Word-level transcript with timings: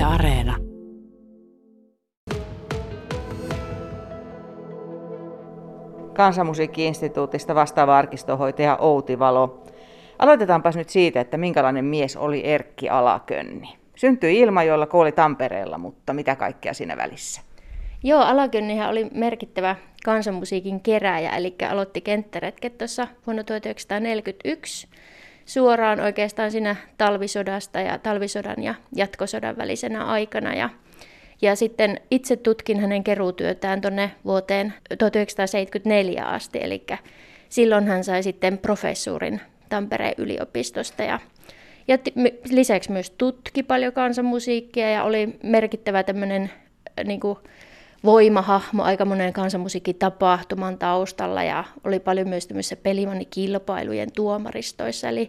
Yle 0.00 0.06
Areena. 0.06 0.56
Kansanmusiikki-instituutista 6.14 7.54
vastaava 7.54 7.98
arkistohoitaja 7.98 8.76
Outi 8.76 9.18
Valo. 9.18 9.64
Aloitetaanpas 10.18 10.76
nyt 10.76 10.88
siitä, 10.88 11.20
että 11.20 11.36
minkälainen 11.36 11.84
mies 11.84 12.16
oli 12.16 12.46
Erkki 12.46 12.88
Alakönni. 12.88 13.68
Syntyi 13.96 14.38
Ilmajoella, 14.38 14.86
kooli 14.86 15.12
Tampereella, 15.12 15.78
mutta 15.78 16.12
mitä 16.12 16.36
kaikkea 16.36 16.74
siinä 16.74 16.96
välissä? 16.96 17.40
Joo, 18.02 18.20
Alakönnihän 18.20 18.90
oli 18.90 19.10
merkittävä 19.14 19.76
kansanmusiikin 20.04 20.80
kerääjä, 20.80 21.30
eli 21.30 21.54
aloitti 21.70 22.00
kenttäretket 22.00 22.78
tuossa 22.78 23.08
vuonna 23.26 23.44
1941 23.44 24.88
suoraan 25.50 26.00
oikeastaan 26.00 26.50
siinä 26.50 26.76
talvisodasta 26.98 27.80
ja 27.80 27.98
talvisodan 27.98 28.62
ja 28.62 28.74
jatkosodan 28.96 29.56
välisenä 29.56 30.04
aikana. 30.04 30.54
Ja, 30.54 30.70
ja 31.42 31.56
sitten 31.56 32.00
itse 32.10 32.36
tutkin 32.36 32.80
hänen 32.80 33.04
keruutyötään 33.04 33.80
tuonne 33.80 34.10
vuoteen 34.24 34.74
1974 34.98 36.26
asti, 36.26 36.58
eli 36.62 36.86
silloin 37.48 37.86
hän 37.86 38.04
sai 38.04 38.22
sitten 38.22 38.58
professuurin 38.58 39.40
Tampereen 39.68 40.14
yliopistosta 40.18 41.02
ja, 41.02 41.18
ja 41.88 41.98
lisäksi 42.50 42.92
myös 42.92 43.10
tutki 43.10 43.62
paljon 43.62 43.92
kansanmusiikkia 43.92 44.90
ja 44.90 45.04
oli 45.04 45.38
merkittävä 45.42 46.02
tämmöinen 46.02 46.50
niin 47.04 47.20
kuin, 47.20 47.38
voimahahmo 48.04 48.82
aika 48.82 49.04
monen 49.04 49.32
kansanmusiikkitapahtuman 49.32 50.78
taustalla 50.78 51.42
ja 51.42 51.64
oli 51.84 52.00
paljon 52.00 52.28
myös 52.28 52.46
tämmöisissä 52.46 52.76
pelimannikilpailujen 52.76 54.12
tuomaristoissa, 54.12 55.08
eli 55.08 55.28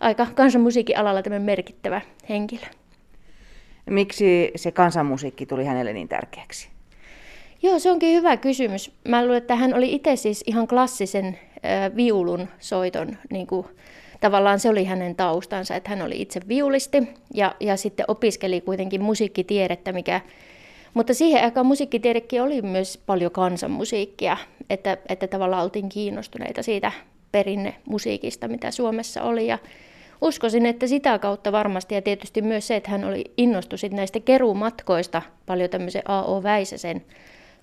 aika 0.00 0.26
kansanmusiikin 0.34 0.98
alalla 0.98 1.22
tämmöinen 1.22 1.46
merkittävä 1.46 2.00
henkilö. 2.28 2.66
Miksi 3.90 4.52
se 4.56 4.70
kansanmusiikki 4.70 5.46
tuli 5.46 5.64
hänelle 5.64 5.92
niin 5.92 6.08
tärkeäksi? 6.08 6.68
Joo, 7.62 7.78
se 7.78 7.90
onkin 7.90 8.14
hyvä 8.14 8.36
kysymys. 8.36 8.90
Mä 9.08 9.22
luulen, 9.22 9.38
että 9.38 9.56
hän 9.56 9.74
oli 9.74 9.94
itse 9.94 10.16
siis 10.16 10.44
ihan 10.46 10.68
klassisen 10.68 11.26
äh, 11.26 11.96
viulun 11.96 12.48
soiton, 12.58 13.16
niin 13.30 13.46
kuin, 13.46 13.66
tavallaan 14.20 14.60
se 14.60 14.68
oli 14.68 14.84
hänen 14.84 15.16
taustansa, 15.16 15.76
että 15.76 15.90
hän 15.90 16.02
oli 16.02 16.22
itse 16.22 16.40
viulisti 16.48 17.08
ja, 17.34 17.54
ja 17.60 17.76
sitten 17.76 18.04
opiskeli 18.08 18.60
kuitenkin 18.60 19.02
musiikkitiedettä, 19.02 19.92
mikä 19.92 20.20
mutta 20.94 21.14
siihen 21.14 21.44
aikaan 21.44 21.66
musiikkitiedekin 21.66 22.42
oli 22.42 22.62
myös 22.62 23.02
paljon 23.06 23.32
kansanmusiikkia, 23.32 24.36
että, 24.70 24.98
että 25.08 25.26
tavallaan 25.26 25.64
oltiin 25.64 25.88
kiinnostuneita 25.88 26.62
siitä 26.62 26.92
perinnemusiikista, 27.32 28.48
mitä 28.48 28.70
Suomessa 28.70 29.22
oli. 29.22 29.46
Ja 29.46 29.58
uskoisin, 30.20 30.66
että 30.66 30.86
sitä 30.86 31.18
kautta 31.18 31.52
varmasti, 31.52 31.94
ja 31.94 32.02
tietysti 32.02 32.42
myös 32.42 32.66
se, 32.66 32.76
että 32.76 32.90
hän 32.90 33.04
oli 33.04 33.24
innostu 33.36 33.76
näistä 33.90 34.20
keruumatkoista 34.20 35.22
paljon 35.46 35.70
tämmöisen 35.70 36.02
A.O. 36.04 36.42
Väisäsen 36.42 37.04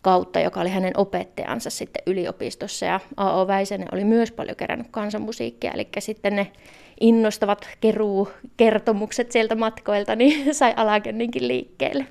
kautta, 0.01 0.39
joka 0.39 0.61
oli 0.61 0.69
hänen 0.69 0.93
opettajansa 0.97 1.69
sitten 1.69 2.03
yliopistossa. 2.07 2.85
Ja 2.85 2.99
A.O. 3.17 3.47
Väisänen 3.47 3.87
oli 3.91 4.03
myös 4.03 4.31
paljon 4.31 4.55
kerännyt 4.55 4.87
kansanmusiikkia, 4.91 5.71
eli 5.71 5.87
sitten 5.99 6.35
ne 6.35 6.51
innostavat 6.99 7.69
keruukertomukset 7.81 9.31
sieltä 9.31 9.55
matkoilta 9.55 10.15
niin 10.15 10.53
sai 10.55 10.73
Alakenninkin 10.75 11.47
liikkeelle. 11.47 12.05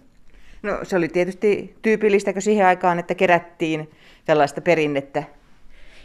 No 0.68 0.78
se 0.82 0.96
oli 0.96 1.08
tietysti 1.08 1.76
tyypillistäkö 1.82 2.40
siihen 2.40 2.66
aikaan, 2.66 2.98
että 2.98 3.14
kerättiin 3.14 3.90
tällaista 4.24 4.60
perinnettä? 4.60 5.22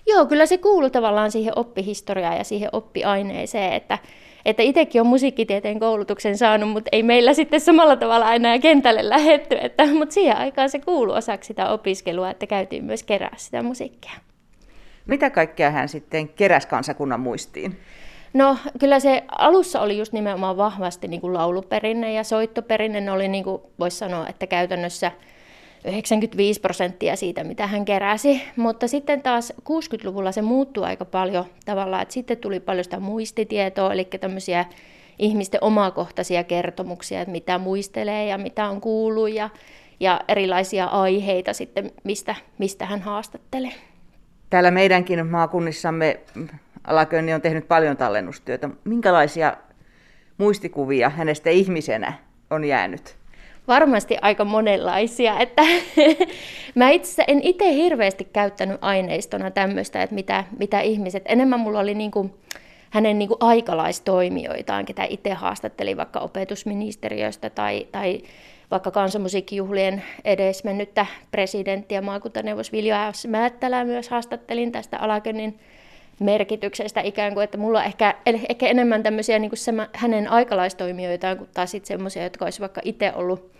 Joo, 0.07 0.25
kyllä 0.25 0.45
se 0.45 0.57
kuuluu 0.57 0.89
tavallaan 0.89 1.31
siihen 1.31 1.53
oppihistoriaan 1.55 2.37
ja 2.37 2.43
siihen 2.43 2.69
oppiaineeseen, 2.71 3.73
että, 3.73 3.97
että 4.45 4.63
itsekin 4.63 5.01
on 5.01 5.07
musiikkitieteen 5.07 5.79
koulutuksen 5.79 6.37
saanut, 6.37 6.69
mutta 6.69 6.89
ei 6.91 7.03
meillä 7.03 7.33
sitten 7.33 7.61
samalla 7.61 7.95
tavalla 7.95 8.33
enää 8.33 8.59
kentälle 8.59 9.09
lähetty, 9.09 9.57
että, 9.61 9.85
mutta 9.85 10.13
siihen 10.13 10.37
aikaan 10.37 10.69
se 10.69 10.79
kuuluu 10.79 11.15
osaksi 11.15 11.47
sitä 11.47 11.69
opiskelua, 11.69 12.29
että 12.29 12.47
käytiin 12.47 12.83
myös 12.83 13.03
kerää 13.03 13.33
sitä 13.37 13.63
musiikkia. 13.63 14.11
Mitä 15.05 15.29
kaikkea 15.29 15.71
hän 15.71 15.89
sitten 15.89 16.29
keräsi 16.29 16.67
kansakunnan 16.67 17.19
muistiin? 17.19 17.77
No 18.33 18.57
kyllä 18.79 18.99
se 18.99 19.23
alussa 19.37 19.81
oli 19.81 19.97
just 19.97 20.13
nimenomaan 20.13 20.57
vahvasti 20.57 21.07
niin 21.07 21.21
kuin 21.21 21.33
lauluperinne 21.33 22.13
ja 22.13 22.23
soittoperinne. 22.23 23.01
Ne 23.01 23.11
oli, 23.11 23.27
niin 23.27 23.43
kuin 23.43 23.61
voisi 23.79 23.97
sanoa, 23.97 24.27
että 24.27 24.47
käytännössä 24.47 25.11
95 25.85 26.61
prosenttia 26.61 27.15
siitä, 27.15 27.43
mitä 27.43 27.67
hän 27.67 27.85
keräsi. 27.85 28.41
Mutta 28.55 28.87
sitten 28.87 29.21
taas 29.21 29.53
60-luvulla 29.61 30.31
se 30.31 30.41
muuttui 30.41 30.85
aika 30.85 31.05
paljon 31.05 31.45
tavallaan, 31.65 32.01
että 32.01 32.13
sitten 32.13 32.37
tuli 32.37 32.59
paljon 32.59 32.83
sitä 32.83 32.99
muistitietoa, 32.99 33.93
eli 33.93 34.05
tämmöisiä 34.05 34.65
ihmisten 35.19 35.63
omakohtaisia 35.63 36.43
kertomuksia, 36.43 37.21
että 37.21 37.31
mitä 37.31 37.57
muistelee 37.57 38.25
ja 38.25 38.37
mitä 38.37 38.69
on 38.69 38.81
kuullut 38.81 39.29
ja, 39.29 39.49
ja 39.99 40.21
erilaisia 40.27 40.85
aiheita 40.85 41.53
sitten, 41.53 41.91
mistä, 42.03 42.35
mistä 42.57 42.85
hän 42.85 43.01
haastattelee. 43.01 43.73
Täällä 44.49 44.71
meidänkin 44.71 45.27
maakunnissamme 45.27 46.19
Alakönni 46.87 47.33
on 47.33 47.41
tehnyt 47.41 47.67
paljon 47.67 47.97
tallennustyötä. 47.97 48.69
Minkälaisia 48.83 49.57
muistikuvia 50.37 51.09
hänestä 51.09 51.49
ihmisenä 51.49 52.13
on 52.49 52.63
jäänyt? 52.63 53.15
Varmasti 53.67 54.17
aika 54.21 54.45
monenlaisia. 54.45 55.39
Että 55.39 55.61
mä 56.75 56.89
itse 56.89 57.23
en 57.27 57.41
itse 57.43 57.73
hirveästi 57.73 58.27
käyttänyt 58.33 58.77
aineistona 58.81 59.51
tämmöistä, 59.51 60.03
että 60.03 60.15
mitä, 60.15 60.43
mitä 60.59 60.81
ihmiset, 60.81 61.23
enemmän 61.25 61.59
mulla 61.59 61.79
oli 61.79 61.93
niin 61.93 62.11
kuin 62.11 62.33
hänen 62.89 63.19
niin 63.19 63.27
kuin 63.27 63.37
aikalaistoimijoitaan, 63.39 64.85
ketä 64.85 65.03
itse 65.09 65.33
haastattelin 65.33 65.97
vaikka 65.97 66.19
opetusministeriöstä 66.19 67.49
tai, 67.49 67.87
tai 67.91 68.21
vaikka 68.71 68.91
kansanmusiikkijuhlien 68.91 70.03
edesmennyttä 70.25 71.05
presidenttiä, 71.31 72.01
maakuntaneuvos 72.01 72.71
Vilja 72.71 73.11
S. 73.11 73.27
Määttälää 73.27 73.85
myös 73.85 74.09
haastattelin 74.09 74.71
tästä 74.71 74.97
Alakönnin 74.97 75.59
merkityksestä 76.19 77.01
ikään 77.01 77.33
kuin, 77.33 77.43
että 77.43 77.57
mulla 77.57 77.79
on 77.79 77.85
ehkä, 77.85 78.15
ehkä 78.49 78.67
enemmän 78.67 79.03
tämmöisiä 79.03 79.39
niin 79.39 79.49
kuin 79.49 79.57
se, 79.57 79.71
hänen 79.93 80.27
aikalaistoimijoitaan 80.27 81.37
kuin 81.37 81.49
taas 81.53 81.71
sitten 81.71 81.87
semmoisia, 81.87 82.23
jotka 82.23 82.45
olisi 82.45 82.61
vaikka 82.61 82.81
itse 82.83 83.11
ollut 83.15 83.51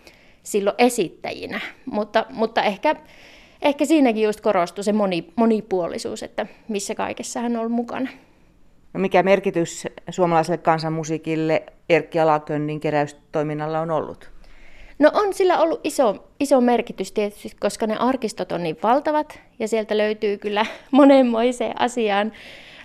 silloin 0.43 0.75
esittäjinä. 0.77 1.59
Mutta, 1.85 2.25
mutta 2.29 2.63
ehkä, 2.63 2.95
ehkä 3.61 3.85
siinäkin 3.85 4.23
just 4.23 4.41
korostui 4.41 4.83
se 4.83 4.93
moni, 4.93 5.33
monipuolisuus, 5.35 6.23
että 6.23 6.47
missä 6.67 6.95
kaikessa 6.95 7.39
hän 7.39 7.51
on 7.51 7.59
ollut 7.59 7.71
mukana. 7.71 8.09
No 8.93 8.99
mikä 8.99 9.23
merkitys 9.23 9.87
suomalaiselle 10.09 10.57
kansanmusiikille 10.57 11.63
Erkki 11.89 12.19
Alakönnin 12.19 12.79
keräystoiminnalla 12.79 13.79
on 13.79 13.91
ollut? 13.91 14.32
No 15.03 15.11
on 15.13 15.33
sillä 15.33 15.59
ollut 15.59 15.79
iso, 15.83 16.29
iso 16.39 16.61
merkitys 16.61 17.11
tietysti, 17.11 17.51
koska 17.59 17.87
ne 17.87 17.95
arkistot 17.95 18.51
on 18.51 18.63
niin 18.63 18.77
valtavat 18.83 19.39
ja 19.59 19.67
sieltä 19.67 19.97
löytyy 19.97 20.37
kyllä 20.37 20.65
monenmoiseen 20.91 21.81
asiaan 21.81 22.31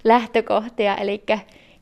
lähtökohtia. 0.04 0.96
Eli 0.96 1.22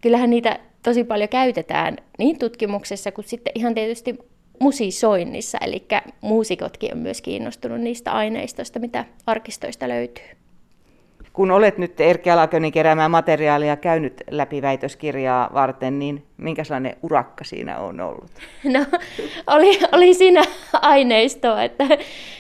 kyllähän 0.01 0.31
niitä 0.31 0.59
tosi 0.83 1.05
paljon 1.05 1.29
käytetään 1.29 1.97
niin 2.19 2.39
tutkimuksessa 2.39 3.13
kuin 3.13 3.29
sitten 3.29 3.53
ihan 3.55 3.75
tietysti 3.75 4.19
musisoinnissa. 4.61 5.59
Eli 5.59 5.87
muusikotkin 6.21 6.93
on 6.93 6.99
myös 6.99 7.23
kiinnostunut 7.23 7.81
niistä 7.81 8.13
aineistoista, 8.13 8.79
mitä 8.79 9.05
arkistoista 9.27 9.89
löytyy. 9.89 10.46
Kun 11.37 11.51
olet 11.51 11.79
nyt 11.79 12.01
Erkki 12.01 12.31
Alakönin 12.31 12.73
keräämään 12.73 13.11
materiaalia 13.11 13.77
käynyt 13.77 14.23
läpi 14.31 14.63
väitöskirjaa 14.63 15.51
varten, 15.55 15.99
niin 15.99 16.23
minkälainen 16.37 16.97
urakka 17.03 17.45
siinä 17.45 17.79
on 17.79 18.01
ollut? 18.01 18.31
No, 18.75 18.85
oli, 19.47 19.79
oli 19.93 20.15
siinä 20.15 20.43
aineistoa, 20.73 21.63
että 21.63 21.85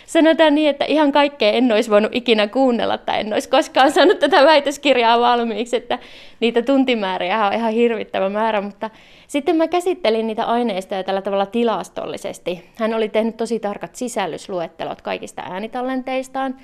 sanotaan 0.06 0.54
niin, 0.54 0.70
että 0.70 0.84
ihan 0.84 1.12
kaikkea 1.12 1.50
en 1.50 1.72
olisi 1.72 1.90
voinut 1.90 2.14
ikinä 2.14 2.46
kuunnella 2.46 2.98
tai 2.98 3.20
en 3.20 3.32
olisi 3.32 3.48
koskaan 3.48 3.92
saanut 3.92 4.18
tätä 4.18 4.44
väitöskirjaa 4.44 5.20
valmiiksi, 5.20 5.76
että 5.76 5.98
niitä 6.40 6.62
tuntimääriä 6.62 7.46
on 7.46 7.52
ihan 7.52 7.72
hirvittävä 7.72 8.28
määrä, 8.28 8.60
mutta 8.60 8.90
sitten 9.26 9.56
mä 9.56 9.68
käsittelin 9.68 10.26
niitä 10.26 10.44
aineistoja 10.44 11.04
tällä 11.04 11.22
tavalla 11.22 11.46
tilastollisesti. 11.46 12.64
Hän 12.76 12.94
oli 12.94 13.08
tehnyt 13.08 13.36
tosi 13.36 13.60
tarkat 13.60 13.94
sisällysluettelot 13.94 15.02
kaikista 15.02 15.42
äänitallenteistaan, 15.42 16.54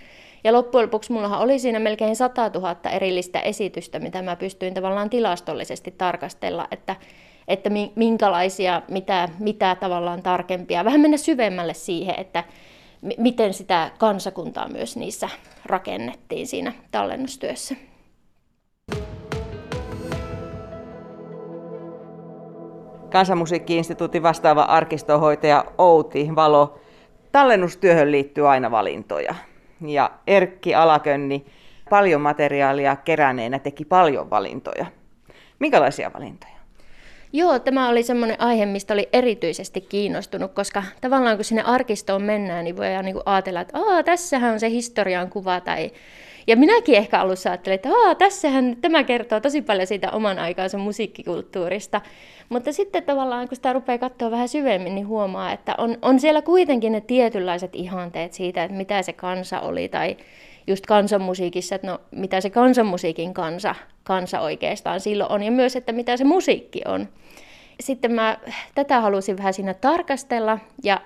ja 0.45 0.53
loppujen 0.53 0.87
lopuksi 0.87 1.13
mullahan 1.13 1.41
oli 1.41 1.59
siinä 1.59 1.79
melkein 1.79 2.17
100 2.17 2.51
000 2.55 2.77
erillistä 2.91 3.41
esitystä, 3.41 3.99
mitä 3.99 4.23
mä 4.23 4.37
pystyin 4.37 4.75
tavallaan 4.75 5.11
tilastollisesti 5.11 5.95
tarkastella, 5.99 6.69
että, 6.71 6.97
että 7.49 7.71
minkälaisia, 7.97 8.83
mitä, 8.89 9.29
mitä 9.39 9.75
tavallaan 9.75 10.23
tarkempia, 10.23 10.85
vähän 10.85 11.01
mennä 11.01 11.17
syvemmälle 11.17 11.75
siihen, 11.75 12.15
että 12.19 12.45
miten 13.19 13.55
sitä 13.55 13.91
kansakuntaa 13.99 14.69
myös 14.69 14.97
niissä 14.97 15.29
rakennettiin 15.67 16.47
siinä 16.47 16.73
tallennustyössä. 16.91 17.75
Kansanmusiikki-instituutin 23.11 24.23
vastaava 24.23 24.63
arkistohoitaja 24.63 25.65
Outi 25.79 26.29
Valo. 26.35 26.79
Tallennustyöhön 27.33 28.13
liittyy 28.13 28.49
aina 28.49 28.71
valintoja 28.71 29.35
ja 29.87 30.11
Erkki 30.27 30.75
Alakönni 30.75 31.47
paljon 31.91 32.21
materiaalia 32.21 32.97
keräneenä 32.97 33.59
teki 33.59 33.85
paljon 33.85 34.31
valintoja. 34.31 34.87
Minkälaisia 35.59 36.13
valintoja? 36.15 36.62
Joo, 37.33 37.59
tämä 37.59 37.89
oli 37.89 38.03
semmoinen 38.03 38.41
aihe, 38.41 38.67
mistä 38.67 38.95
oli 38.95 39.09
erityisesti 39.13 39.81
kiinnostunut, 39.81 40.53
koska 40.53 40.83
tavallaan 41.01 41.37
kun 41.37 41.45
sinne 41.45 41.63
arkistoon 41.63 42.23
mennään, 42.23 42.65
niin 42.65 42.77
voidaan 42.77 43.05
niin 43.05 43.17
ajatella, 43.27 43.61
että 43.61 43.79
Aa, 43.79 44.03
tässähän 44.03 44.53
on 44.53 44.61
se 44.61 44.71
historian 44.71 45.31
kuva 45.31 45.61
tai 45.61 45.91
ja 46.47 46.57
minäkin 46.57 46.95
ehkä 46.95 47.21
alussa 47.21 47.51
ajattelin, 47.51 47.75
että 47.75 47.89
Aa, 47.89 48.15
tässähän 48.15 48.77
tämä 48.81 49.05
kertoo 49.05 49.41
tosi 49.41 49.63
paljon 49.63 49.87
siitä 49.87 50.11
oman 50.11 50.39
aikaansa 50.39 50.79
musiikkikulttuurista. 50.79 52.01
Mutta 52.49 52.73
sitten 52.73 53.03
tavallaan, 53.03 53.49
kun 53.49 53.57
sitä 53.57 53.73
rupeaa 53.73 53.99
katsoa 53.99 54.31
vähän 54.31 54.49
syvemmin, 54.49 54.95
niin 54.95 55.07
huomaa, 55.07 55.53
että 55.53 55.75
on, 55.79 55.99
on 56.03 56.21
siellä 56.21 56.43
kuitenkin 56.43 56.93
ne 56.93 57.01
tietynlaiset 57.01 57.71
ihanteet 57.75 58.33
siitä, 58.33 58.65
että 58.65 58.77
mitä 58.77 59.03
se 59.03 59.13
kansa 59.13 59.61
oli, 59.61 59.89
tai 59.89 60.17
just 60.67 60.87
kansanmusiikissa, 60.87 61.75
että 61.75 61.87
no 61.87 62.01
mitä 62.11 62.41
se 62.41 62.51
kansanmusiikin 62.51 63.35
kansa, 63.35 63.75
kansa 64.05 64.41
oikeastaan 64.41 65.01
silloin 65.01 65.33
on, 65.33 65.43
ja 65.43 65.51
myös, 65.51 65.77
että 65.77 65.93
mitä 65.93 66.17
se 66.17 66.25
musiikki 66.25 66.81
on. 66.87 67.09
Sitten 67.83 68.13
mä 68.13 68.39
tätä 68.75 69.01
halusin 69.01 69.39
vähän 69.39 69.55
siinä 69.55 69.75
tarkastella, 69.75 70.59
ja 70.85 71.01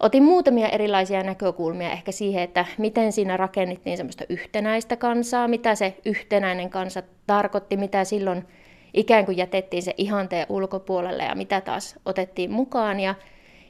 Otin 0.00 0.22
muutamia 0.22 0.68
erilaisia 0.68 1.22
näkökulmia 1.22 1.90
ehkä 1.92 2.12
siihen, 2.12 2.42
että 2.42 2.64
miten 2.78 3.12
siinä 3.12 3.36
rakennettiin 3.36 3.96
semmoista 3.96 4.24
yhtenäistä 4.28 4.96
kansaa, 4.96 5.48
mitä 5.48 5.74
se 5.74 5.96
yhtenäinen 6.04 6.70
kansa 6.70 7.02
tarkoitti, 7.26 7.76
mitä 7.76 8.04
silloin 8.04 8.44
ikään 8.94 9.24
kuin 9.24 9.36
jätettiin 9.36 9.82
se 9.82 9.94
ihanteen 9.96 10.46
ulkopuolelle 10.48 11.24
ja 11.24 11.34
mitä 11.34 11.60
taas 11.60 11.96
otettiin 12.04 12.50
mukaan. 12.50 13.00
Ja, 13.00 13.14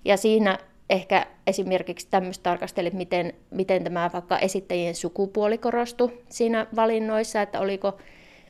ja 0.05 0.17
siinä 0.17 0.59
ehkä 0.91 1.26
esimerkiksi 1.47 2.09
tämmöistä 2.11 2.43
tarkastelit, 2.43 2.94
miten, 2.94 3.32
miten 3.50 3.85
tämä 3.85 4.11
vaikka 4.12 4.38
esittäjien 4.38 4.94
sukupuoli 4.94 5.59
korostui 5.59 6.19
siinä 6.29 6.67
valinnoissa, 6.76 7.43
että 7.43 7.61
oliko 7.61 7.97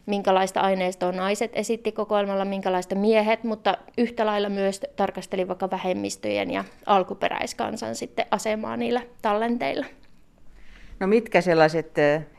minkälaista 0.06 0.60
aineistoa 0.60 1.12
naiset 1.12 1.50
esitti 1.54 1.92
kokoelmalla, 1.92 2.44
minkälaista 2.44 2.94
miehet, 2.94 3.44
mutta 3.44 3.78
yhtä 3.98 4.26
lailla 4.26 4.48
myös 4.48 4.80
tarkasteli 4.96 5.48
vaikka 5.48 5.70
vähemmistöjen 5.70 6.50
ja 6.50 6.64
alkuperäiskansan 6.86 7.94
sitten 7.94 8.26
asemaa 8.30 8.76
niillä 8.76 9.02
tallenteilla. 9.22 9.86
No 11.00 11.06
mitkä 11.06 11.40
sellaiset 11.40 11.94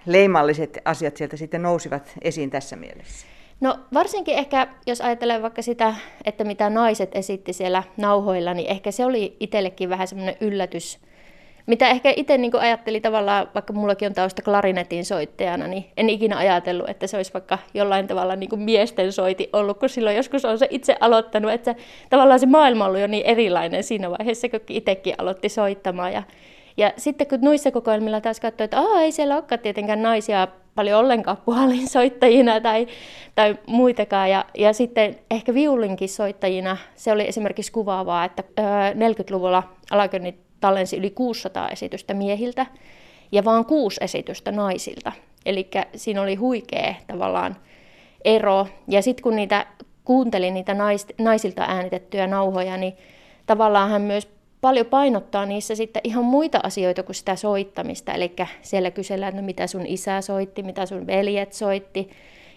leimalliset 0.05 0.77
asiat 0.85 1.17
sieltä 1.17 1.37
sitten 1.37 1.61
nousivat 1.61 2.11
esiin 2.21 2.49
tässä 2.49 2.75
mielessä? 2.75 3.27
No 3.61 3.79
varsinkin 3.93 4.37
ehkä, 4.37 4.67
jos 4.87 5.01
ajatellaan 5.01 5.41
vaikka 5.41 5.61
sitä, 5.61 5.95
että 6.25 6.43
mitä 6.43 6.69
naiset 6.69 7.15
esitti 7.15 7.53
siellä 7.53 7.83
nauhoilla, 7.97 8.53
niin 8.53 8.67
ehkä 8.67 8.91
se 8.91 9.05
oli 9.05 9.37
itsellekin 9.39 9.89
vähän 9.89 10.07
semmoinen 10.07 10.37
yllätys, 10.41 10.99
mitä 11.67 11.89
ehkä 11.89 12.13
itse 12.15 12.37
niin 12.37 12.55
ajattelin 12.59 13.01
tavallaan, 13.01 13.47
vaikka 13.55 13.73
mullakin 13.73 14.05
on 14.05 14.13
tausta 14.13 14.41
klarinetin 14.41 15.05
soittajana, 15.05 15.67
niin 15.67 15.85
en 15.97 16.09
ikinä 16.09 16.37
ajatellut, 16.37 16.89
että 16.89 17.07
se 17.07 17.17
olisi 17.17 17.33
vaikka 17.33 17.57
jollain 17.73 18.07
tavalla 18.07 18.35
niin 18.35 18.49
kuin 18.49 18.61
miesten 18.61 19.11
soiti 19.11 19.49
ollut, 19.53 19.79
kun 19.79 19.89
silloin 19.89 20.15
joskus 20.15 20.45
on 20.45 20.59
se 20.59 20.67
itse 20.69 20.95
aloittanut, 20.99 21.51
että 21.51 21.75
tavallaan 22.09 22.39
se 22.39 22.45
maailma 22.45 22.85
ollut 22.85 23.01
jo 23.01 23.07
niin 23.07 23.25
erilainen 23.25 23.83
siinä 23.83 24.09
vaiheessa, 24.09 24.49
kun 24.49 24.59
itsekin 24.69 25.15
aloitti 25.17 25.49
soittamaan. 25.49 26.13
Ja, 26.13 26.23
ja 26.77 26.93
sitten 26.97 27.27
kun 27.27 27.41
noissa 27.41 27.71
kokoelmilla 27.71 28.21
taas 28.21 28.39
katsoi, 28.39 28.65
että 28.65 28.79
Aa, 28.79 29.01
ei 29.01 29.11
siellä 29.11 29.35
olekaan 29.35 29.59
tietenkään 29.59 30.01
naisia 30.01 30.47
paljon 30.75 30.99
ollenkaan 30.99 31.37
puhalin 31.45 31.89
soittajina 31.89 32.61
tai, 32.61 32.87
tai 33.35 33.55
muitakaan. 33.65 34.29
Ja, 34.29 34.45
ja 34.57 34.73
sitten 34.73 35.15
ehkä 35.31 35.53
viulinkin 35.53 36.09
soittajina 36.09 36.77
se 36.95 37.11
oli 37.11 37.27
esimerkiksi 37.27 37.71
kuvaavaa, 37.71 38.25
että 38.25 38.43
40-luvulla 38.93 39.63
alakönnit 39.91 40.46
tallensi 40.59 40.97
yli 40.97 41.09
600 41.09 41.69
esitystä 41.69 42.13
miehiltä 42.13 42.65
ja 43.31 43.45
vaan 43.45 43.65
kuusi 43.65 43.97
esitystä 44.01 44.51
naisilta. 44.51 45.11
Eli 45.45 45.69
siinä 45.95 46.21
oli 46.21 46.35
huikea 46.35 46.95
tavallaan 47.07 47.55
ero. 48.25 48.67
Ja 48.87 49.01
sitten 49.01 49.23
kun 49.23 49.35
niitä 49.35 49.65
kuuntelin 50.05 50.53
niitä 50.53 50.73
nais, 50.73 51.05
naisilta 51.17 51.65
äänitettyjä 51.67 52.27
nauhoja, 52.27 52.77
niin 52.77 52.93
tavallaan 53.45 53.89
hän 53.89 54.01
myös 54.01 54.27
paljon 54.61 54.85
painottaa 54.85 55.45
niissä 55.45 55.75
sitten 55.75 56.01
ihan 56.03 56.25
muita 56.25 56.59
asioita 56.63 57.03
kuin 57.03 57.15
sitä 57.15 57.35
soittamista. 57.35 58.13
Eli 58.13 58.35
siellä 58.61 58.91
kysellään, 58.91 59.29
että 59.29 59.41
no 59.41 59.45
mitä 59.45 59.67
sun 59.67 59.85
isä 59.85 60.21
soitti, 60.21 60.63
mitä 60.63 60.85
sun 60.85 61.07
veljet 61.07 61.53
soitti. 61.53 62.09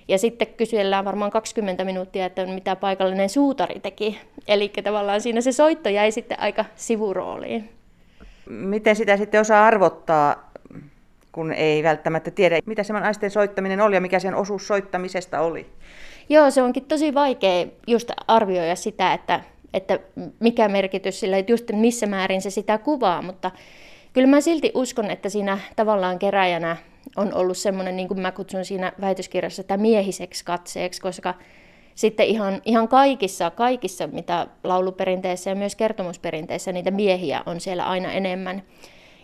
Ja 0.08 0.18
sitten 0.18 0.46
kysellään 0.46 1.04
varmaan 1.04 1.30
20 1.30 1.84
minuuttia, 1.84 2.26
että 2.26 2.46
mitä 2.46 2.76
paikallinen 2.76 3.28
suutari 3.28 3.80
teki. 3.80 4.18
Eli 4.48 4.68
tavallaan 4.68 5.20
siinä 5.20 5.40
se 5.40 5.52
soitto 5.52 5.88
jäi 5.88 6.12
sitten 6.12 6.40
aika 6.40 6.64
sivurooliin 6.74 7.79
miten 8.50 8.96
sitä 8.96 9.16
sitten 9.16 9.40
osaa 9.40 9.66
arvottaa, 9.66 10.50
kun 11.32 11.52
ei 11.52 11.82
välttämättä 11.82 12.30
tiedä, 12.30 12.58
mitä 12.66 12.82
se 12.82 12.92
naisten 12.92 13.30
soittaminen 13.30 13.80
oli 13.80 13.94
ja 13.94 14.00
mikä 14.00 14.18
sen 14.18 14.34
osuus 14.34 14.66
soittamisesta 14.66 15.40
oli? 15.40 15.66
Joo, 16.28 16.50
se 16.50 16.62
onkin 16.62 16.84
tosi 16.84 17.14
vaikea 17.14 17.66
just 17.86 18.10
arvioida 18.26 18.76
sitä, 18.76 19.12
että, 19.12 19.40
että 19.74 19.98
mikä 20.40 20.68
merkitys 20.68 21.20
sillä, 21.20 21.38
että 21.38 21.52
just 21.52 21.64
missä 21.72 22.06
määrin 22.06 22.42
se 22.42 22.50
sitä 22.50 22.78
kuvaa, 22.78 23.22
mutta 23.22 23.50
kyllä 24.12 24.28
mä 24.28 24.40
silti 24.40 24.72
uskon, 24.74 25.10
että 25.10 25.28
siinä 25.28 25.58
tavallaan 25.76 26.18
keräjänä 26.18 26.76
on 27.16 27.34
ollut 27.34 27.56
semmoinen, 27.56 27.96
niin 27.96 28.08
kuin 28.08 28.20
mä 28.20 28.32
kutsun 28.32 28.64
siinä 28.64 28.92
väitöskirjassa, 29.00 29.62
tämä 29.62 29.82
miehiseksi 29.82 30.44
katseeksi, 30.44 31.00
koska 31.00 31.34
sitten 32.00 32.26
ihan, 32.26 32.62
ihan 32.64 32.88
kaikissa, 32.88 33.50
kaikissa, 33.50 34.06
mitä 34.06 34.46
lauluperinteessä 34.64 35.50
ja 35.50 35.56
myös 35.56 35.76
kertomusperinteessä, 35.76 36.72
niitä 36.72 36.90
miehiä 36.90 37.42
on 37.46 37.60
siellä 37.60 37.84
aina 37.84 38.12
enemmän. 38.12 38.62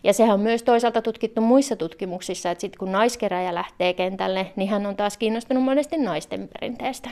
Ja 0.04 0.12
sehän 0.12 0.34
on 0.34 0.40
myös 0.40 0.62
toisaalta 0.62 1.02
tutkittu 1.02 1.40
muissa 1.40 1.76
tutkimuksissa, 1.76 2.50
että 2.50 2.60
sitten 2.60 2.78
kun 2.78 2.92
naiskeräjä 2.92 3.54
lähtee 3.54 3.92
kentälle, 3.92 4.52
niin 4.56 4.68
hän 4.68 4.86
on 4.86 4.96
taas 4.96 5.16
kiinnostunut 5.16 5.62
monesti 5.62 5.96
naisten 5.96 6.48
perinteestä. 6.48 7.10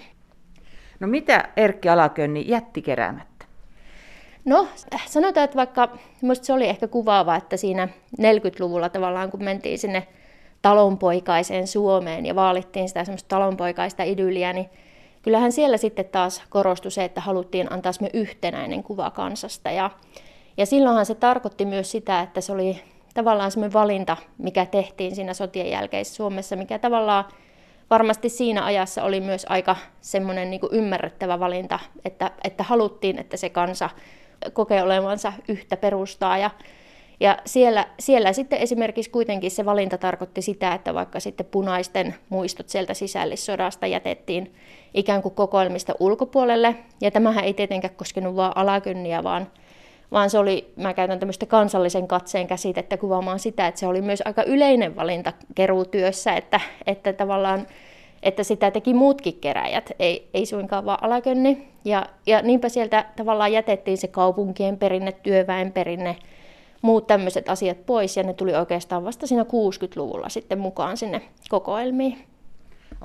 No 1.00 1.06
mitä 1.06 1.48
Erkki 1.56 1.88
Alakönni 1.88 2.44
jätti 2.48 2.82
keräämättä? 2.82 3.46
No 4.44 4.68
sanotaan, 5.06 5.44
että 5.44 5.56
vaikka 5.56 5.88
minusta 6.22 6.44
se 6.44 6.52
oli 6.52 6.68
ehkä 6.68 6.88
kuvaava, 6.88 7.36
että 7.36 7.56
siinä 7.56 7.88
40-luvulla 8.20 8.88
tavallaan 8.88 9.30
kun 9.30 9.44
mentiin 9.44 9.78
sinne 9.78 10.06
talonpoikaiseen 10.62 11.66
Suomeen 11.66 12.26
ja 12.26 12.34
vaalittiin 12.34 12.88
sitä 12.88 13.04
semmoista 13.04 13.28
talonpoikaista 13.28 14.02
idylliä, 14.02 14.52
niin 14.52 14.70
kyllähän 15.24 15.52
siellä 15.52 15.76
sitten 15.76 16.04
taas 16.04 16.42
korostui 16.50 16.90
se, 16.90 17.04
että 17.04 17.20
haluttiin 17.20 17.72
antaa 17.72 17.92
me 18.00 18.10
yhtenäinen 18.12 18.82
kuva 18.82 19.10
kansasta. 19.10 19.70
Ja, 19.70 19.90
ja 20.56 20.66
silloinhan 20.66 21.06
se 21.06 21.14
tarkoitti 21.14 21.64
myös 21.64 21.90
sitä, 21.90 22.20
että 22.20 22.40
se 22.40 22.52
oli 22.52 22.80
tavallaan 23.14 23.50
semmoinen 23.50 23.72
valinta, 23.72 24.16
mikä 24.38 24.66
tehtiin 24.66 25.14
siinä 25.14 25.34
sotien 25.34 25.70
jälkeisessä 25.70 26.16
Suomessa, 26.16 26.56
mikä 26.56 26.78
tavallaan 26.78 27.24
varmasti 27.90 28.28
siinä 28.28 28.64
ajassa 28.64 29.02
oli 29.02 29.20
myös 29.20 29.46
aika 29.48 29.76
semmoinen 30.00 30.50
niin 30.50 30.60
ymmärrettävä 30.72 31.40
valinta, 31.40 31.78
että, 32.04 32.30
että 32.44 32.62
haluttiin, 32.62 33.18
että 33.18 33.36
se 33.36 33.50
kansa 33.50 33.90
kokee 34.52 34.82
olevansa 34.82 35.32
yhtä 35.48 35.76
perustaa. 35.76 36.38
Ja, 36.38 36.50
ja 37.20 37.38
siellä, 37.44 37.86
siellä 37.98 38.32
sitten 38.32 38.58
esimerkiksi 38.58 39.10
kuitenkin 39.10 39.50
se 39.50 39.64
valinta 39.64 39.98
tarkoitti 39.98 40.42
sitä, 40.42 40.74
että 40.74 40.94
vaikka 40.94 41.20
sitten 41.20 41.46
punaisten 41.46 42.14
muistot 42.28 42.68
sieltä 42.68 42.94
sisällissodasta 42.94 43.86
jätettiin 43.86 44.54
ikään 44.94 45.22
kuin 45.22 45.34
kokoelmista 45.34 45.94
ulkopuolelle. 46.00 46.76
Ja 47.00 47.10
tämähän 47.10 47.44
ei 47.44 47.54
tietenkään 47.54 47.94
koskenut 47.94 48.36
vain 48.36 48.52
alakynniä, 48.54 49.22
vaan, 49.22 49.46
vaan 50.12 50.30
se 50.30 50.38
oli, 50.38 50.72
mä 50.76 50.94
käytän 50.94 51.18
tämmöistä 51.18 51.46
kansallisen 51.46 52.08
katseen 52.08 52.46
käsitettä 52.46 52.96
kuvaamaan 52.96 53.38
sitä, 53.38 53.66
että 53.66 53.80
se 53.80 53.86
oli 53.86 54.02
myös 54.02 54.22
aika 54.24 54.42
yleinen 54.42 54.96
valinta 54.96 55.32
keruutyössä, 55.54 56.32
että, 56.32 56.60
että 56.86 57.12
tavallaan 57.12 57.66
että 58.24 58.42
sitä 58.42 58.70
teki 58.70 58.94
muutkin 58.94 59.40
keräjät, 59.40 59.90
ei, 59.98 60.28
ei 60.34 60.46
suinkaan 60.46 60.84
vaan 60.84 61.04
alakönni. 61.04 61.68
Ja, 61.84 62.06
ja 62.26 62.42
niinpä 62.42 62.68
sieltä 62.68 63.04
tavallaan 63.16 63.52
jätettiin 63.52 63.98
se 63.98 64.08
kaupunkien 64.08 64.78
perinne, 64.78 65.12
työväen 65.12 65.72
perinne, 65.72 66.16
muut 66.82 67.06
tämmöiset 67.06 67.48
asiat 67.48 67.86
pois, 67.86 68.16
ja 68.16 68.22
ne 68.22 68.32
tuli 68.32 68.54
oikeastaan 68.54 69.04
vasta 69.04 69.26
siinä 69.26 69.42
60-luvulla 69.42 70.28
sitten 70.28 70.58
mukaan 70.58 70.96
sinne 70.96 71.22
kokoelmiin. 71.48 72.33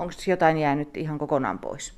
Onko 0.00 0.14
jotain 0.26 0.58
jäänyt 0.58 0.96
ihan 0.96 1.18
kokonaan 1.18 1.58
pois? 1.58 1.92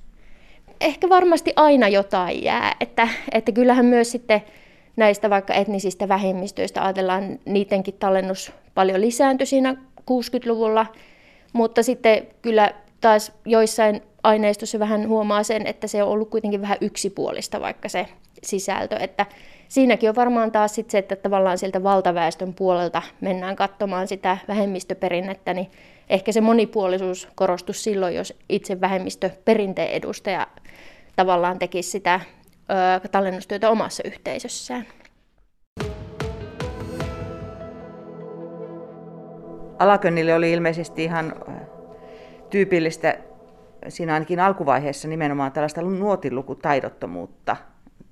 Ehkä 0.80 1.08
varmasti 1.08 1.52
aina 1.56 1.88
jotain 1.88 2.44
jää, 2.44 2.74
että, 2.80 3.08
että 3.32 3.52
kyllähän 3.52 3.86
myös 3.86 4.12
sitten 4.12 4.42
näistä 4.96 5.30
vaikka 5.30 5.54
etnisistä 5.54 6.08
vähemmistöistä 6.08 6.84
ajatellaan, 6.84 7.38
niidenkin 7.44 7.94
tallennus 7.98 8.52
paljon 8.74 9.00
lisääntyi 9.00 9.46
siinä 9.46 9.76
60-luvulla, 10.00 10.86
mutta 11.52 11.82
sitten 11.82 12.26
kyllä 12.42 12.70
taas 13.00 13.32
joissain 13.44 14.02
aineistossa 14.22 14.78
vähän 14.78 15.08
huomaa 15.08 15.42
sen, 15.42 15.66
että 15.66 15.86
se 15.86 16.02
on 16.02 16.08
ollut 16.08 16.30
kuitenkin 16.30 16.60
vähän 16.60 16.78
yksipuolista 16.80 17.60
vaikka 17.60 17.88
se 17.88 18.08
sisältö, 18.44 18.96
että 18.96 19.26
siinäkin 19.68 20.08
on 20.08 20.16
varmaan 20.16 20.52
taas 20.52 20.74
sit 20.74 20.90
se, 20.90 20.98
että 20.98 21.16
tavallaan 21.16 21.58
sieltä 21.58 21.82
valtaväestön 21.82 22.54
puolelta 22.54 23.02
mennään 23.20 23.56
katsomaan 23.56 24.08
sitä 24.08 24.38
vähemmistöperinnettä, 24.48 25.54
niin 25.54 25.70
ehkä 26.08 26.32
se 26.32 26.40
monipuolisuus 26.40 27.28
korostus 27.34 27.84
silloin, 27.84 28.14
jos 28.14 28.34
itse 28.48 28.80
vähemmistöperinteen 28.80 29.90
edustaja 29.90 30.46
tavallaan 31.16 31.58
tekisi 31.58 31.90
sitä 31.90 32.20
ö, 33.04 33.08
tallennustyötä 33.08 33.70
omassa 33.70 34.02
yhteisössään. 34.06 34.86
Alakönnille 39.78 40.34
oli 40.34 40.52
ilmeisesti 40.52 41.04
ihan 41.04 41.34
tyypillistä 42.50 43.18
siinä 43.88 44.14
ainakin 44.14 44.40
alkuvaiheessa 44.40 45.08
nimenomaan 45.08 45.52
tällaista 45.52 45.82
nuotilukutaidottomuutta 45.82 47.56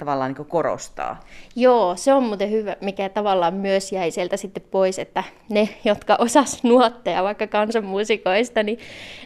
tavallaan 0.00 0.34
niin 0.38 0.46
korostaa. 0.46 1.20
Joo, 1.56 1.96
se 1.96 2.12
on 2.12 2.22
muuten 2.22 2.50
hyvä, 2.50 2.76
mikä 2.80 3.08
tavallaan 3.08 3.54
myös 3.54 3.92
jäi 3.92 4.10
sieltä 4.10 4.36
sitten 4.36 4.62
pois, 4.70 4.98
että 4.98 5.24
ne, 5.48 5.68
jotka 5.84 6.16
osas 6.18 6.64
nuotteja 6.64 7.22
vaikka 7.22 7.46
kansanmuusikoista, 7.46 8.62
niin 8.62 8.78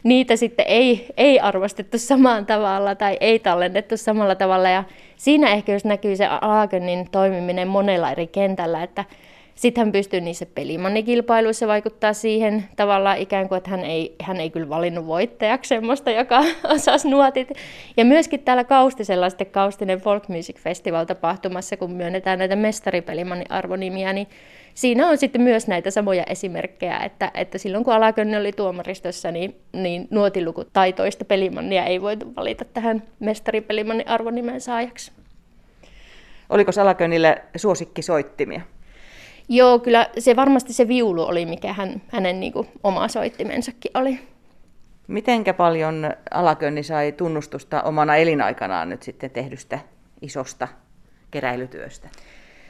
niitä 0.02 0.36
sitten 0.36 0.66
ei, 0.68 1.06
ei 1.16 1.40
arvostettu 1.40 1.98
samaan 1.98 2.46
tavalla 2.46 2.94
tai 2.94 3.16
ei 3.20 3.38
tallennettu 3.38 3.96
samalla 3.96 4.34
tavalla. 4.34 4.68
Ja 4.68 4.84
siinä 5.16 5.52
ehkä 5.52 5.72
jos 5.72 5.84
näkyy 5.84 6.16
se 6.16 6.26
Aakenin 6.40 7.10
toimiminen 7.10 7.68
monella 7.68 8.10
eri 8.10 8.26
kentällä, 8.26 8.82
että 8.82 9.04
sitten 9.54 9.84
hän 9.84 9.92
pystyy 9.92 10.20
niissä 10.20 10.46
pelimannikilpailuissa 10.54 11.66
vaikuttaa 11.66 12.12
siihen 12.12 12.64
tavallaan 12.76 13.18
ikään 13.18 13.48
kuin, 13.48 13.56
että 13.56 13.70
hän 13.70 13.84
ei, 13.84 14.14
hän 14.22 14.36
ei 14.36 14.50
kyllä 14.50 14.68
valinnut 14.68 15.06
voittajaksi 15.06 15.68
semmoista, 15.68 16.10
joka 16.10 16.44
osasi 16.74 17.08
nuotit. 17.08 17.48
Ja 17.96 18.04
myöskin 18.04 18.40
täällä 18.40 18.64
Kaustisella 18.64 19.30
sitten 19.30 19.46
Kaustinen 19.46 20.00
Folk 20.00 20.28
Music 20.28 20.56
Festival 20.58 21.04
tapahtumassa, 21.04 21.76
kun 21.76 21.92
myönnetään 21.92 22.38
näitä 22.38 22.56
mestaripelimannin 22.56 23.50
arvonimiä, 23.50 24.12
niin 24.12 24.26
siinä 24.74 25.08
on 25.08 25.18
sitten 25.18 25.42
myös 25.42 25.66
näitä 25.68 25.90
samoja 25.90 26.24
esimerkkejä, 26.24 26.98
että, 26.98 27.30
että 27.34 27.58
silloin 27.58 27.84
kun 27.84 27.94
Alakönni 27.94 28.36
oli 28.36 28.52
tuomaristossa, 28.52 29.30
niin, 29.30 29.56
niin 29.72 30.08
nuotilukutaitoista 30.10 31.24
pelimannia 31.24 31.84
ei 31.84 32.02
voitu 32.02 32.32
valita 32.36 32.64
tähän 32.64 33.02
mestaripelimannin 33.20 34.08
arvonimen 34.08 34.60
saajaksi. 34.60 35.12
Oliko 36.48 36.72
Salakönnille 36.72 37.42
suosikkisoittimia? 37.56 38.60
Joo, 39.48 39.78
kyllä 39.78 40.10
se 40.18 40.36
varmasti 40.36 40.72
se 40.72 40.88
viulu 40.88 41.22
oli, 41.22 41.46
mikä 41.46 41.72
hän, 41.72 42.02
hänen 42.08 42.40
niin 42.40 42.52
kuin, 42.52 42.68
oma 42.84 43.08
soittimensakin 43.08 43.90
oli. 43.94 44.20
Mitenkä 45.06 45.54
paljon 45.54 46.10
Alakönni 46.30 46.82
sai 46.82 47.12
tunnustusta 47.12 47.82
omana 47.82 48.16
elinaikanaan 48.16 48.88
nyt 48.88 49.02
sitten 49.02 49.30
tehdystä 49.30 49.78
isosta 50.22 50.68
keräilytyöstä? 51.30 52.08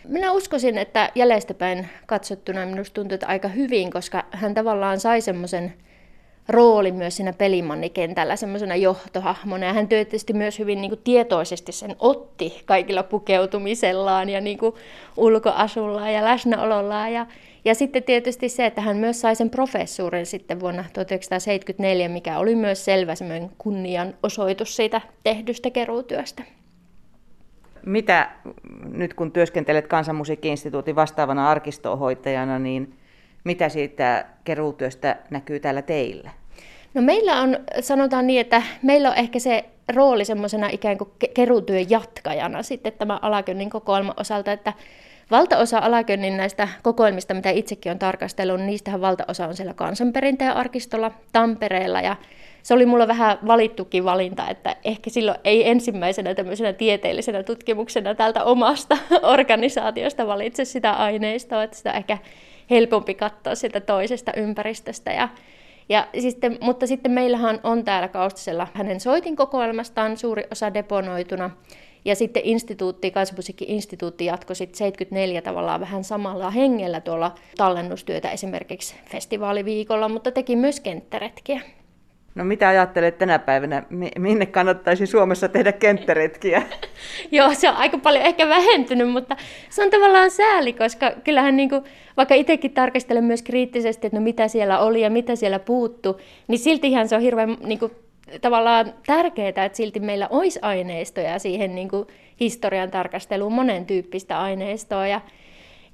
Minä 0.08 0.32
uskoisin, 0.32 0.78
että 0.78 1.10
jäljestäpäin 1.14 1.88
katsottuna 2.06 2.66
minusta 2.66 2.94
tuntuu, 2.94 3.14
että 3.14 3.26
aika 3.26 3.48
hyvin, 3.48 3.90
koska 3.90 4.24
hän 4.30 4.54
tavallaan 4.54 5.00
sai 5.00 5.20
semmoisen 5.20 5.74
rooli 6.48 6.92
myös 6.92 7.16
siinä 7.16 7.32
pelimannikentällä 7.32 8.36
semmoisena 8.36 8.76
johtohahmona. 8.76 9.66
Ja 9.66 9.72
hän 9.72 9.88
tietysti 9.88 10.32
myös 10.32 10.58
hyvin 10.58 10.80
niin 10.80 10.90
kuin, 10.90 11.00
tietoisesti 11.04 11.72
sen 11.72 11.96
otti 11.98 12.62
kaikilla 12.64 13.02
pukeutumisellaan 13.02 14.28
ja 14.28 14.40
niin 14.40 14.58
kuin, 14.58 14.74
ulkoasullaan 15.16 16.12
ja 16.12 16.24
läsnäolollaan. 16.24 17.12
Ja, 17.12 17.26
ja 17.64 17.74
sitten 17.74 18.02
tietysti 18.02 18.48
se, 18.48 18.66
että 18.66 18.80
hän 18.80 18.96
myös 18.96 19.20
sai 19.20 19.36
sen 19.36 19.50
professuurin 19.50 20.26
sitten 20.26 20.60
vuonna 20.60 20.84
1974, 20.92 22.08
mikä 22.08 22.38
oli 22.38 22.54
myös 22.54 22.84
selvä 22.84 23.14
kunnian 23.58 24.14
osoitus 24.22 24.76
siitä 24.76 25.00
tehdystä 25.24 25.70
keruutyöstä. 25.70 26.42
Mitä 27.86 28.30
nyt 28.84 29.14
kun 29.14 29.32
työskentelet 29.32 29.86
Kansanmusiikki-instituutin 29.86 30.96
vastaavana 30.96 31.50
arkistohoitajana, 31.50 32.58
niin 32.58 32.94
mitä 33.44 33.68
siitä 33.68 34.24
keruutyöstä 34.44 35.16
näkyy 35.30 35.60
täällä 35.60 35.82
teillä? 35.82 36.30
No 36.94 37.02
meillä 37.02 37.40
on, 37.40 37.58
sanotaan 37.80 38.26
niin, 38.26 38.40
että 38.40 38.62
meillä 38.82 39.10
on 39.10 39.16
ehkä 39.16 39.38
se 39.38 39.64
rooli 39.94 40.24
semmoisena 40.24 40.68
ikään 40.72 40.98
kuin 40.98 41.10
keruutyön 41.34 41.90
jatkajana 41.90 42.62
sitten 42.62 42.92
tämä 42.92 43.18
Alakönnin 43.22 43.70
kokoelman 43.70 44.14
osalta, 44.20 44.52
että 44.52 44.72
valtaosa 45.30 45.78
Alakönnin 45.78 46.36
näistä 46.36 46.68
kokoelmista, 46.82 47.34
mitä 47.34 47.50
itsekin 47.50 47.92
on 47.92 47.98
tarkastellut, 47.98 48.56
niin 48.56 48.66
niistähän 48.66 49.00
valtaosa 49.00 49.46
on 49.46 49.56
siellä 49.56 49.74
kansanperinteen 49.74 50.52
arkistolla 50.52 51.10
Tampereella 51.32 52.00
ja 52.00 52.16
se 52.62 52.74
oli 52.74 52.86
mulla 52.86 53.08
vähän 53.08 53.38
valittukin 53.46 54.04
valinta, 54.04 54.48
että 54.48 54.76
ehkä 54.84 55.10
silloin 55.10 55.38
ei 55.44 55.68
ensimmäisenä 55.68 56.34
tämmöisenä 56.34 56.72
tieteellisenä 56.72 57.42
tutkimuksena 57.42 58.14
tältä 58.14 58.44
omasta 58.44 58.98
organisaatiosta 59.34 60.26
valitse 60.26 60.64
sitä 60.64 60.92
aineistoa, 60.92 61.62
että 61.62 61.76
sitä 61.76 61.92
ehkä 61.92 62.18
helpompi 62.71 63.14
katsoa 63.14 63.54
sieltä 63.54 63.80
toisesta 63.80 64.33
ympäristöstä. 64.37 65.12
Ja, 65.12 65.28
ja 65.88 66.06
sitten, 66.18 66.59
mutta 66.61 66.87
sitten 66.87 67.12
meillähän 67.12 67.61
on 67.62 67.85
täällä 67.85 68.09
Kaustisella 68.09 68.68
hänen 68.75 69.00
soitin 69.00 69.37
kokoelmastaan 69.37 70.16
suuri 70.16 70.44
osa 70.52 70.75
deponoituna. 70.75 71.50
Ja 72.04 72.14
sitten 72.16 72.42
instituutti, 72.44 73.11
Kansanmusiikki-instituutti 73.11 74.25
jatkoi 74.25 74.56
sitten 74.56 74.78
74 74.78 75.42
tavallaan 75.42 75.80
vähän 75.80 76.04
samalla 76.04 76.50
hengellä 76.50 77.00
tuolla 77.00 77.35
tallennustyötä 77.56 78.30
esimerkiksi 78.30 78.94
festivaaliviikolla, 79.11 80.09
mutta 80.09 80.30
teki 80.30 80.56
myös 80.56 80.80
kenttäretkiä. 80.80 81.61
No 82.34 82.44
mitä 82.44 82.68
ajattelet 82.68 83.18
tänä 83.18 83.38
päivänä, 83.38 83.82
minne 84.18 84.46
kannattaisi 84.46 85.06
Suomessa 85.06 85.48
tehdä 85.48 85.72
kenttäretkiä? 85.72 86.62
Joo, 87.30 87.54
se 87.54 87.68
on 87.68 87.76
aika 87.76 87.98
paljon 87.98 88.24
ehkä 88.24 88.48
vähentynyt, 88.48 89.10
mutta 89.10 89.36
se 89.70 89.82
on 89.82 89.90
tavallaan 89.90 90.30
sääli, 90.30 90.72
koska 90.72 91.12
kyllähän 91.24 91.56
niin 91.56 91.68
kuin, 91.68 91.84
vaikka 92.16 92.34
itsekin 92.34 92.70
tarkastelen 92.70 93.24
myös 93.24 93.42
kriittisesti, 93.42 94.06
että 94.06 94.18
no 94.18 94.24
mitä 94.24 94.48
siellä 94.48 94.78
oli 94.78 95.00
ja 95.00 95.10
mitä 95.10 95.36
siellä 95.36 95.58
puuttu, 95.58 96.20
niin 96.48 96.58
siltihän 96.58 97.08
se 97.08 97.16
on 97.16 97.22
hirveän 97.22 97.56
niin 97.64 97.78
kuin, 97.78 97.92
tavallaan 98.40 98.94
tärkeää, 99.06 99.48
että 99.48 99.76
silti 99.76 100.00
meillä 100.00 100.28
olisi 100.30 100.58
aineistoja 100.62 101.38
siihen 101.38 101.74
niin 101.74 101.88
kuin, 101.88 102.06
historian 102.40 102.90
tarkasteluun, 102.90 103.52
monen 103.52 103.86
tyyppistä 103.86 104.40
aineistoa. 104.40 105.06
Ja, 105.06 105.20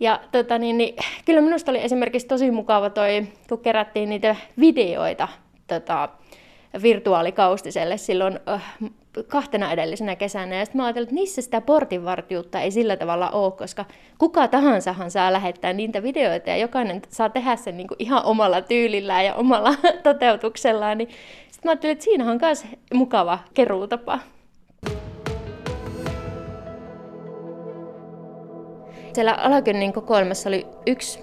ja 0.01 0.21
tota, 0.33 0.59
niin, 0.59 0.79
niin, 0.79 0.97
kyllä 1.25 1.41
minusta 1.41 1.71
oli 1.71 1.85
esimerkiksi 1.85 2.27
tosi 2.27 2.51
mukava 2.51 2.91
toi, 2.91 3.27
kun 3.49 3.59
kerättiin 3.59 4.09
niitä 4.09 4.37
videoita 4.61 5.29
tota, 5.67 6.09
virtuaalikaustiselle 6.83 7.97
silloin 7.97 8.41
äh, 8.49 8.75
kahtena 9.29 9.73
edellisenä 9.73 10.17
kesänä. 10.17 10.57
Ja 10.57 10.65
sitten 10.65 10.81
mä 10.81 10.85
ajattelin, 10.85 11.07
että 11.07 11.15
niissä 11.15 11.43
sitä 11.43 11.61
portinvartijuutta 11.61 12.61
ei 12.61 12.71
sillä 12.71 12.97
tavalla 12.97 13.31
ole, 13.31 13.53
koska 13.53 13.85
kuka 14.19 14.49
tahansahan 14.49 15.11
saa 15.11 15.33
lähettää 15.33 15.73
niitä 15.73 16.03
videoita 16.03 16.51
ja 16.51 16.57
jokainen 16.57 17.03
saa 17.09 17.29
tehdä 17.29 17.57
sen 17.57 17.77
niin 17.77 17.89
kuin 17.89 17.97
ihan 17.99 18.25
omalla 18.25 18.63
tyylillään 18.63 19.25
ja 19.25 19.35
omalla 19.35 19.75
toteutuksellaan. 20.03 20.99
Niin 20.99 21.09
sitten 21.43 21.69
mä 21.69 21.71
ajattelin, 21.71 21.93
että 21.93 22.05
siinä 22.05 22.31
on 22.31 22.39
myös 22.43 22.67
mukava 22.95 23.39
keruutapa. 23.55 24.19
Siellä 29.13 29.33
Alakönnin 29.33 29.93
kokoelmassa 29.93 30.49
oli 30.49 30.67
yksi 30.87 31.21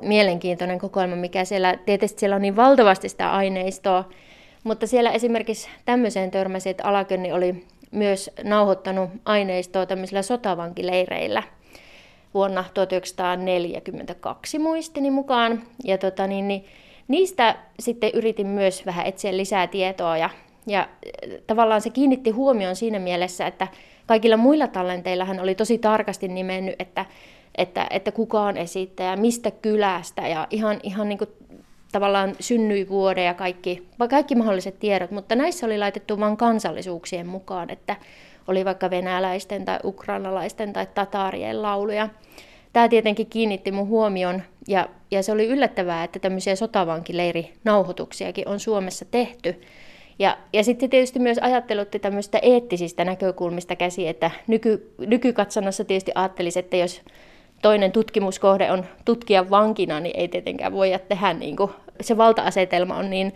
mielenkiintoinen 0.00 0.78
kokoelma, 0.78 1.16
mikä 1.16 1.44
siellä, 1.44 1.76
tietysti 1.86 2.20
siellä 2.20 2.36
on 2.36 2.42
niin 2.42 2.56
valtavasti 2.56 3.08
sitä 3.08 3.32
aineistoa, 3.32 4.04
mutta 4.64 4.86
siellä 4.86 5.10
esimerkiksi 5.10 5.68
tämmöiseen 5.84 6.30
törmäsi, 6.30 6.68
että 6.68 6.84
Alakönni 6.84 7.32
oli 7.32 7.66
myös 7.90 8.30
nauhoittanut 8.44 9.10
aineistoa 9.24 9.86
tämmöisillä 9.86 10.22
sotavankileireillä 10.22 11.42
vuonna 12.34 12.64
1942 12.74 14.58
muistini 14.58 15.10
mukaan. 15.10 15.62
Ja 15.84 15.98
tota, 15.98 16.26
niin, 16.26 16.48
niin, 16.48 16.64
niistä 17.08 17.56
sitten 17.80 18.10
yritin 18.14 18.46
myös 18.46 18.86
vähän 18.86 19.06
etsiä 19.06 19.36
lisää 19.36 19.66
tietoa 19.66 20.16
ja, 20.16 20.30
ja 20.66 20.88
tavallaan 21.46 21.80
se 21.80 21.90
kiinnitti 21.90 22.30
huomioon 22.30 22.76
siinä 22.76 22.98
mielessä, 22.98 23.46
että 23.46 23.68
kaikilla 24.06 24.36
muilla 24.36 24.66
tallenteilla 24.66 25.24
hän 25.24 25.40
oli 25.40 25.54
tosi 25.54 25.78
tarkasti 25.78 26.28
nimennyt, 26.28 26.74
että, 26.78 27.06
että, 27.54 27.86
että 27.90 28.12
kuka 28.12 28.40
on 28.40 28.56
esittäjä, 28.56 29.16
mistä 29.16 29.50
kylästä 29.50 30.28
ja 30.28 30.46
ihan, 30.50 30.80
ihan 30.82 31.08
niin 31.08 31.18
kuin 31.18 31.30
tavallaan 31.92 32.36
vuode 32.88 33.24
ja 33.24 33.34
kaikki, 33.34 33.86
kaikki 34.10 34.34
mahdolliset 34.34 34.78
tiedot, 34.78 35.10
mutta 35.10 35.34
näissä 35.34 35.66
oli 35.66 35.78
laitettu 35.78 36.20
vain 36.20 36.36
kansallisuuksien 36.36 37.26
mukaan, 37.26 37.70
että 37.70 37.96
oli 38.48 38.64
vaikka 38.64 38.90
venäläisten 38.90 39.64
tai 39.64 39.78
ukrainalaisten 39.84 40.72
tai 40.72 40.86
tataarien 40.94 41.62
lauluja. 41.62 42.08
Tämä 42.72 42.88
tietenkin 42.88 43.26
kiinnitti 43.26 43.72
mun 43.72 43.88
huomion 43.88 44.42
ja, 44.68 44.88
ja 45.10 45.22
se 45.22 45.32
oli 45.32 45.46
yllättävää, 45.46 46.04
että 46.04 46.18
tämmöisiä 46.18 46.56
sotavankileirinauhoituksiakin 46.56 48.48
on 48.48 48.60
Suomessa 48.60 49.04
tehty. 49.04 49.60
Ja, 50.18 50.38
ja 50.52 50.64
sitten 50.64 50.90
tietysti 50.90 51.18
myös 51.18 51.38
ajattelutti 51.38 51.98
tämmöistä 51.98 52.38
eettisistä 52.42 53.04
näkökulmista 53.04 53.76
käsi, 53.76 54.08
että 54.08 54.30
nyky, 54.46 54.94
nykykatsannossa 54.98 55.84
tietysti 55.84 56.12
ajattelisi, 56.14 56.58
että 56.58 56.76
jos 56.76 57.02
toinen 57.62 57.92
tutkimuskohde 57.92 58.72
on 58.72 58.84
tutkia 59.04 59.50
vankina, 59.50 60.00
niin 60.00 60.16
ei 60.16 60.28
tietenkään 60.28 60.72
voida 60.72 60.98
tehdä, 60.98 61.32
niin 61.32 61.56
kuin, 61.56 61.70
se 62.00 62.16
valta-asetelma 62.16 62.96
on 62.96 63.10
niin 63.10 63.34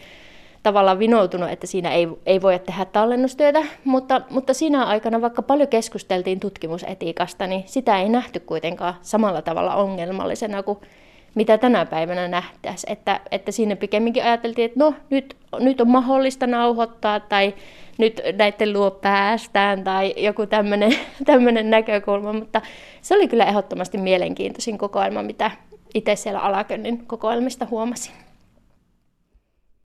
tavallaan 0.63 0.99
vinoutunut, 0.99 1.51
että 1.51 1.67
siinä 1.67 1.93
ei, 1.93 2.09
ei 2.27 2.43
voida 2.43 2.59
tehdä 2.59 2.85
tallennustyötä, 2.85 3.63
mutta, 3.85 4.21
mutta 4.31 4.55
siinä 4.55 4.85
aikana, 4.85 5.21
vaikka 5.21 5.43
paljon 5.43 5.69
keskusteltiin 5.69 6.41
tutkimusetiikasta, 6.41 7.47
niin 7.47 7.63
sitä 7.67 8.01
ei 8.01 8.09
nähty 8.09 8.41
kuitenkaan 8.41 8.95
samalla 9.03 9.43
tavalla 9.43 9.75
ongelmallisena 9.75 10.63
kuin 10.63 10.79
mitä 11.35 11.59
tänä 11.59 11.87
päivänä 11.87 12.29
nähtäisiin. 12.29 12.93
Että, 12.93 13.21
että 13.31 13.53
siinä 13.53 13.77
pikemminkin 13.77 14.25
ajateltiin, 14.25 14.65
että 14.67 14.79
no 14.81 14.95
nyt, 15.11 15.37
nyt 15.61 15.81
on 15.81 15.89
mahdollista 15.89 16.47
nauhoittaa 16.47 17.21
tai 17.21 17.55
nyt 17.99 18.21
näiden 18.39 18.73
luo 18.73 18.91
päästään 18.91 19.85
tai 19.85 20.15
joku 20.17 20.47
tämmöinen 21.27 21.71
näkökulma, 21.71 22.33
mutta 22.33 22.61
se 23.03 23.15
oli 23.15 23.29
kyllä 23.29 23.45
ehdottomasti 23.45 23.99
mielenkiintoisin 23.99 24.79
kokoelma, 24.79 25.23
mitä 25.23 25.51
itse 25.95 26.17
siellä 26.17 26.41
Alakönnin 26.41 27.07
kokoelmista 27.07 27.67
huomasin. 27.71 28.15